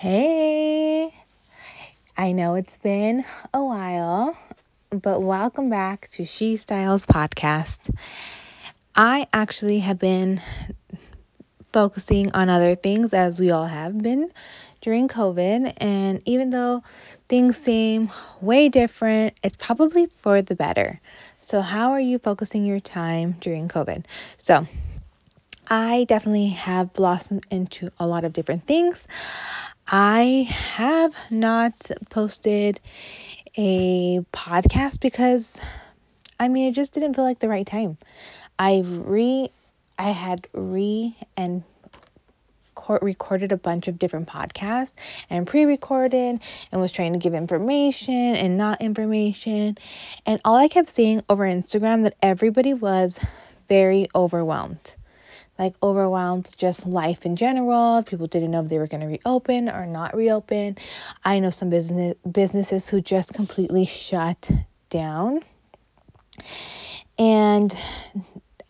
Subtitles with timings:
[0.00, 1.12] Hey,
[2.16, 3.22] I know it's been
[3.52, 4.34] a while,
[4.88, 7.94] but welcome back to She Styles Podcast.
[8.96, 10.40] I actually have been
[11.74, 14.30] focusing on other things as we all have been
[14.80, 16.82] during COVID, and even though
[17.28, 18.10] things seem
[18.40, 20.98] way different, it's probably for the better.
[21.42, 24.06] So, how are you focusing your time during COVID?
[24.38, 24.66] So,
[25.72, 29.06] I definitely have blossomed into a lot of different things.
[29.86, 32.80] I have not posted
[33.56, 35.60] a podcast because
[36.40, 37.98] I mean it just didn't feel like the right time.
[38.58, 39.50] I re
[39.96, 41.62] I had re and
[43.00, 44.94] recorded a bunch of different podcasts
[45.28, 46.40] and pre-recorded
[46.72, 49.78] and was trying to give information and not information
[50.26, 53.20] and all I kept seeing over Instagram that everybody was
[53.68, 54.96] very overwhelmed
[55.60, 58.02] like overwhelmed just life in general.
[58.02, 60.78] People didn't know if they were going to reopen or not reopen.
[61.22, 64.50] I know some business businesses who just completely shut
[64.88, 65.40] down.
[67.18, 67.76] And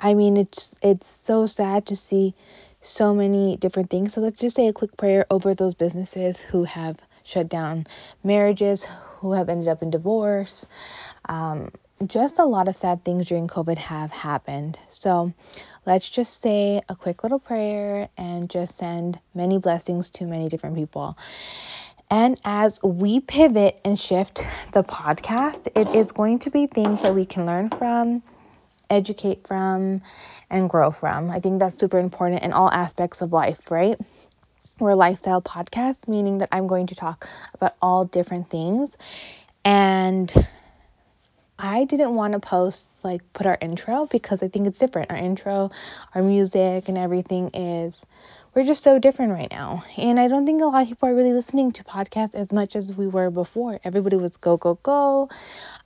[0.00, 2.34] I mean it's it's so sad to see
[2.82, 4.14] so many different things.
[4.14, 7.86] So let's just say a quick prayer over those businesses who have shut down
[8.24, 8.84] marriages,
[9.18, 10.66] who have ended up in divorce.
[11.28, 11.70] Um,
[12.06, 14.78] just a lot of sad things during COVID have happened.
[14.88, 15.32] So
[15.86, 20.76] let's just say a quick little prayer and just send many blessings to many different
[20.76, 21.18] people.
[22.10, 27.14] And as we pivot and shift the podcast, it is going to be things that
[27.14, 28.22] we can learn from,
[28.88, 30.02] educate from,
[30.48, 31.30] and grow from.
[31.30, 33.96] I think that's super important in all aspects of life, right?
[34.80, 38.96] We're a lifestyle podcast, meaning that I'm going to talk about all different things.
[39.64, 40.34] And
[41.62, 45.10] I didn't want to post like put our intro because I think it's different.
[45.10, 45.70] Our intro,
[46.14, 48.06] our music, and everything is
[48.54, 49.84] we're just so different right now.
[49.98, 52.76] And I don't think a lot of people are really listening to podcasts as much
[52.76, 53.78] as we were before.
[53.84, 55.28] Everybody was go, go, go.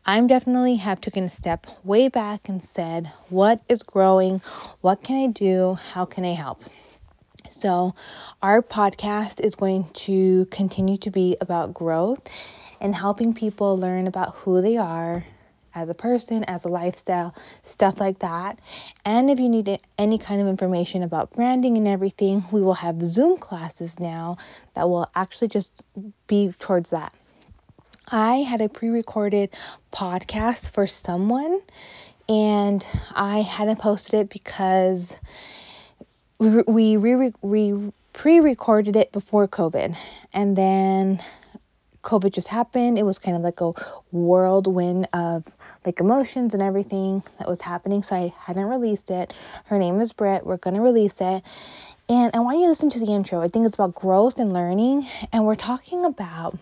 [0.06, 4.42] I'm definitely have taken a step way back and said, what is growing?
[4.80, 5.74] What can I do?
[5.74, 6.62] How can I help?
[7.48, 7.94] So,
[8.42, 12.20] our podcast is going to continue to be about growth
[12.80, 15.24] and helping people learn about who they are,
[15.74, 18.60] as a person, as a lifestyle, stuff like that.
[19.04, 23.02] And if you need any kind of information about branding and everything, we will have
[23.02, 24.38] Zoom classes now
[24.74, 25.82] that will actually just
[26.26, 27.12] be towards that.
[28.08, 29.50] I had a pre recorded
[29.92, 31.60] podcast for someone
[32.28, 35.16] and I hadn't posted it because
[36.38, 39.96] we, we, we pre recorded it before COVID.
[40.32, 41.22] And then
[42.04, 42.98] COVID just happened.
[42.98, 43.72] It was kind of like a
[44.12, 45.44] whirlwind of
[45.84, 48.02] like emotions and everything that was happening.
[48.02, 49.34] So I hadn't released it.
[49.64, 50.46] Her name is Britt.
[50.46, 51.42] We're going to release it.
[52.08, 53.40] And I want you to listen to the intro.
[53.40, 55.08] I think it's about growth and learning.
[55.32, 56.58] And we're talking about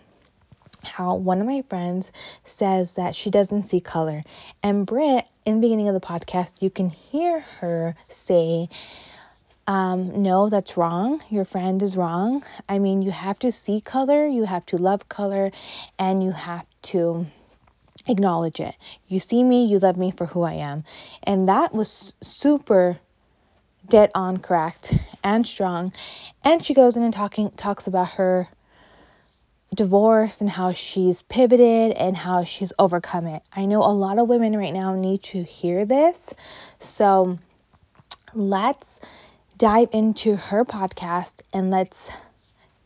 [0.83, 2.11] how one of my friends
[2.45, 4.23] says that she doesn't see color.
[4.61, 8.69] And Britt, in the beginning of the podcast, you can hear her say,
[9.67, 11.21] um, no, that's wrong.
[11.29, 12.43] Your friend is wrong.
[12.67, 15.51] I mean, you have to see color, you have to love color,
[15.97, 17.25] and you have to
[18.07, 18.75] acknowledge it.
[19.07, 20.83] You see me, you love me for who I am.
[21.23, 22.99] And that was super
[23.87, 24.93] dead on correct
[25.23, 25.93] and strong.
[26.43, 28.49] And she goes in and talking talks about her
[29.73, 33.41] divorce and how she's pivoted and how she's overcome it.
[33.51, 36.33] I know a lot of women right now need to hear this.
[36.79, 37.39] So
[38.33, 38.99] let's
[39.63, 42.09] dive into her podcast and let's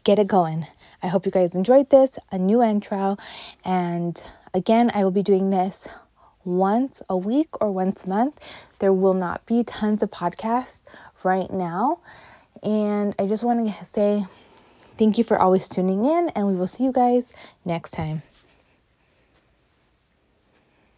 [0.03, 0.63] get it going.
[1.01, 3.17] I hope you guys enjoyed this, a new intro.
[3.65, 4.21] And
[4.53, 5.87] again, I will be doing this
[6.45, 8.39] once a week or once a month.
[8.77, 10.81] There will not be tons of podcasts
[11.23, 11.97] right now.
[12.61, 14.23] And I just want to say
[14.99, 17.31] thank you for always tuning in, and we will see you guys
[17.65, 18.21] next time.